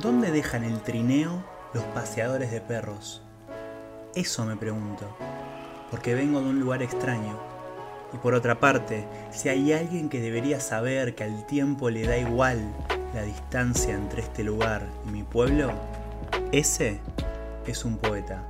¿Dónde 0.00 0.30
dejan 0.30 0.62
el 0.62 0.80
trineo 0.80 1.42
los 1.74 1.82
paseadores 1.82 2.52
de 2.52 2.60
perros? 2.60 3.20
Eso 4.14 4.44
me 4.44 4.54
pregunto, 4.54 5.04
porque 5.90 6.14
vengo 6.14 6.40
de 6.40 6.50
un 6.50 6.60
lugar 6.60 6.82
extraño. 6.82 7.36
Y 8.14 8.18
por 8.18 8.34
otra 8.34 8.60
parte, 8.60 9.08
si 9.32 9.48
hay 9.48 9.72
alguien 9.72 10.08
que 10.08 10.20
debería 10.20 10.60
saber 10.60 11.16
que 11.16 11.24
al 11.24 11.44
tiempo 11.46 11.90
le 11.90 12.06
da 12.06 12.16
igual 12.16 12.60
la 13.12 13.22
distancia 13.22 13.92
entre 13.92 14.22
este 14.22 14.44
lugar 14.44 14.86
y 15.08 15.10
mi 15.10 15.24
pueblo, 15.24 15.72
ese 16.52 17.00
es 17.66 17.84
un 17.84 17.98
poeta. 17.98 18.44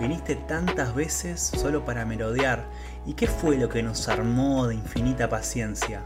Viniste 0.00 0.34
tantas 0.34 0.92
veces 0.92 1.40
solo 1.40 1.84
para 1.84 2.04
merodear. 2.04 2.64
¿Y 3.06 3.14
qué 3.14 3.28
fue 3.28 3.56
lo 3.58 3.68
que 3.68 3.84
nos 3.84 4.08
armó 4.08 4.66
de 4.66 4.74
infinita 4.74 5.28
paciencia? 5.28 6.02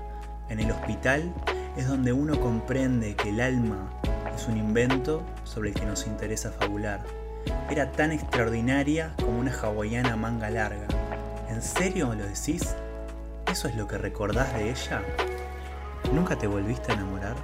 En 0.51 0.61
el 0.61 0.71
hospital 0.71 1.33
es 1.75 1.89
donde 1.89 2.13
uno 2.13 2.39
comprende 2.39 3.17
que 3.17 3.31
el 3.31 3.41
alma 3.41 3.89
es 4.35 4.49
un 4.49 4.57
invento 4.57 5.23
sobre 5.45 5.71
el 5.71 5.75
que 5.75 5.87
nos 5.87 6.07
interesa 6.07 6.51
fabular. 6.51 7.01
Era 7.71 7.91
tan 7.93 8.13
extraordinaria 8.13 9.15
como 9.17 9.39
una 9.39 9.53
hawaiana 9.53 10.17
manga 10.17 10.51
larga. 10.51 10.87
¿En 11.49 11.63
serio 11.63 12.15
lo 12.15 12.25
decís? 12.25 12.75
¿Eso 13.51 13.69
es 13.69 13.77
lo 13.77 13.87
que 13.87 13.99
recordás 13.99 14.53
de 14.55 14.71
ella? 14.71 15.03
¿Nunca 16.13 16.37
te 16.37 16.47
volviste 16.47 16.93
a 16.93 16.95
enamorar? 16.95 17.37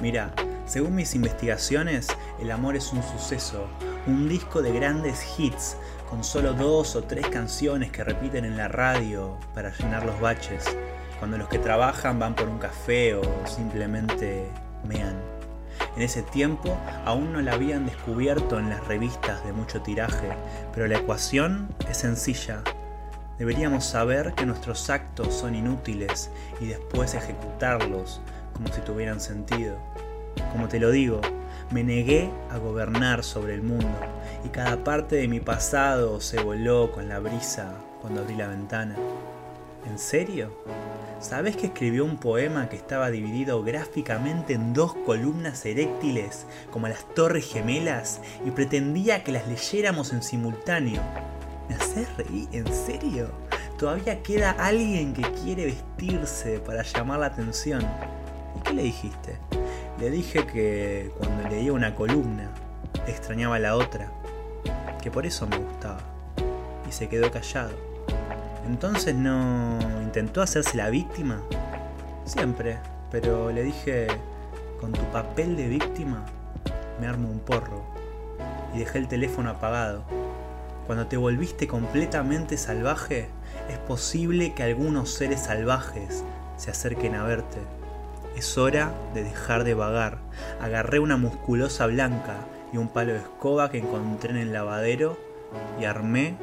Mira, 0.00 0.32
según 0.66 0.94
mis 0.94 1.14
investigaciones, 1.14 2.08
el 2.40 2.50
amor 2.50 2.76
es 2.76 2.92
un 2.92 3.02
suceso, 3.02 3.66
un 4.06 4.28
disco 4.28 4.62
de 4.62 4.72
grandes 4.72 5.24
hits, 5.38 5.76
con 6.08 6.24
solo 6.24 6.54
dos 6.54 6.96
o 6.96 7.04
tres 7.04 7.26
canciones 7.28 7.92
que 7.92 8.04
repiten 8.04 8.44
en 8.44 8.56
la 8.56 8.68
radio 8.68 9.36
para 9.54 9.70
llenar 9.70 10.04
los 10.04 10.20
baches, 10.20 10.64
cuando 11.18 11.38
los 11.38 11.48
que 11.48 11.58
trabajan 11.58 12.18
van 12.18 12.34
por 12.34 12.48
un 12.48 12.58
café 12.58 13.14
o 13.14 13.22
simplemente 13.46 14.48
mean. 14.88 15.39
En 15.96 16.02
ese 16.02 16.22
tiempo 16.22 16.76
aún 17.04 17.32
no 17.32 17.40
la 17.40 17.54
habían 17.54 17.86
descubierto 17.86 18.58
en 18.58 18.70
las 18.70 18.86
revistas 18.86 19.44
de 19.44 19.52
mucho 19.52 19.82
tiraje, 19.82 20.28
pero 20.72 20.86
la 20.86 20.98
ecuación 20.98 21.68
es 21.88 21.98
sencilla. 21.98 22.62
Deberíamos 23.38 23.84
saber 23.84 24.34
que 24.34 24.46
nuestros 24.46 24.90
actos 24.90 25.34
son 25.34 25.54
inútiles 25.54 26.30
y 26.60 26.66
después 26.66 27.14
ejecutarlos 27.14 28.20
como 28.52 28.68
si 28.68 28.80
tuvieran 28.82 29.20
sentido. 29.20 29.76
Como 30.52 30.68
te 30.68 30.78
lo 30.78 30.90
digo, 30.90 31.20
me 31.70 31.82
negué 31.82 32.30
a 32.50 32.58
gobernar 32.58 33.24
sobre 33.24 33.54
el 33.54 33.62
mundo 33.62 33.88
y 34.44 34.48
cada 34.48 34.84
parte 34.84 35.16
de 35.16 35.28
mi 35.28 35.40
pasado 35.40 36.20
se 36.20 36.42
voló 36.42 36.92
con 36.92 37.08
la 37.08 37.18
brisa 37.18 37.74
cuando 38.00 38.20
abrí 38.20 38.36
la 38.36 38.48
ventana. 38.48 38.96
¿En 39.86 39.98
serio? 39.98 40.52
¿Sabes 41.20 41.56
que 41.56 41.66
escribió 41.66 42.04
un 42.04 42.16
poema 42.16 42.68
que 42.68 42.76
estaba 42.76 43.10
dividido 43.10 43.62
gráficamente 43.62 44.54
en 44.54 44.72
dos 44.72 44.94
columnas 44.94 45.64
eréctiles, 45.66 46.46
como 46.70 46.88
las 46.88 47.04
torres 47.14 47.50
gemelas, 47.50 48.20
y 48.44 48.50
pretendía 48.50 49.22
que 49.22 49.32
las 49.32 49.46
leyéramos 49.46 50.12
en 50.12 50.22
simultáneo? 50.22 51.02
¿Me 51.68 51.74
haces 51.74 52.08
reír? 52.16 52.48
¿En 52.52 52.72
serio? 52.72 53.30
Todavía 53.78 54.22
queda 54.22 54.52
alguien 54.52 55.12
que 55.14 55.22
quiere 55.42 55.66
vestirse 55.66 56.58
para 56.58 56.82
llamar 56.82 57.20
la 57.20 57.26
atención. 57.26 57.82
¿Y 58.58 58.60
qué 58.62 58.72
le 58.72 58.82
dijiste? 58.82 59.36
Le 59.98 60.10
dije 60.10 60.46
que 60.46 61.10
cuando 61.18 61.48
leía 61.48 61.72
una 61.72 61.94
columna 61.94 62.50
extrañaba 63.06 63.58
la 63.58 63.76
otra, 63.76 64.10
que 65.02 65.10
por 65.10 65.26
eso 65.26 65.46
me 65.46 65.58
gustaba. 65.58 66.00
Y 66.88 66.92
se 66.92 67.08
quedó 67.08 67.30
callado. 67.30 67.72
Entonces 68.70 69.16
no 69.16 69.80
intentó 70.00 70.42
hacerse 70.42 70.76
la 70.76 70.90
víctima. 70.90 71.42
Siempre, 72.24 72.78
pero 73.10 73.50
le 73.50 73.64
dije, 73.64 74.06
con 74.80 74.92
tu 74.92 75.02
papel 75.10 75.56
de 75.56 75.66
víctima 75.66 76.24
me 77.00 77.08
armo 77.08 77.28
un 77.28 77.40
porro. 77.40 77.82
Y 78.72 78.78
dejé 78.78 78.98
el 78.98 79.08
teléfono 79.08 79.50
apagado. 79.50 80.04
Cuando 80.86 81.08
te 81.08 81.16
volviste 81.16 81.66
completamente 81.66 82.56
salvaje, 82.56 83.28
es 83.68 83.78
posible 83.78 84.54
que 84.54 84.62
algunos 84.62 85.10
seres 85.10 85.40
salvajes 85.40 86.22
se 86.56 86.70
acerquen 86.70 87.16
a 87.16 87.24
verte. 87.24 87.58
Es 88.36 88.56
hora 88.56 88.94
de 89.14 89.24
dejar 89.24 89.64
de 89.64 89.74
vagar. 89.74 90.18
Agarré 90.60 91.00
una 91.00 91.16
musculosa 91.16 91.86
blanca 91.86 92.36
y 92.72 92.76
un 92.76 92.86
palo 92.86 93.14
de 93.14 93.18
escoba 93.18 93.68
que 93.72 93.78
encontré 93.78 94.30
en 94.30 94.36
el 94.36 94.52
lavadero 94.52 95.18
y 95.80 95.86
armé 95.86 96.36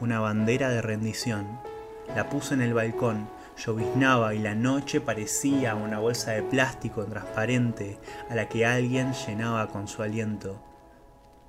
una 0.00 0.20
bandera 0.20 0.68
de 0.68 0.80
rendición. 0.80 1.71
La 2.14 2.28
puse 2.28 2.54
en 2.54 2.60
el 2.60 2.74
balcón, 2.74 3.28
lloviznaba 3.56 4.34
y 4.34 4.38
la 4.38 4.54
noche 4.54 5.00
parecía 5.00 5.74
una 5.74 5.98
bolsa 5.98 6.32
de 6.32 6.42
plástico 6.42 7.06
transparente 7.06 7.98
a 8.28 8.34
la 8.34 8.48
que 8.48 8.66
alguien 8.66 9.12
llenaba 9.12 9.68
con 9.68 9.88
su 9.88 10.02
aliento. 10.02 10.62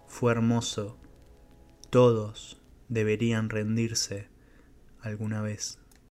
Fue 0.08 0.32
hermoso. 0.32 0.98
Todos 1.90 2.62
deberían 2.88 3.50
rendirse 3.50 4.30
alguna 5.02 5.42
vez. 5.42 5.83